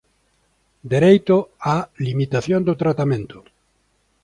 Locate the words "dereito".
0.91-1.37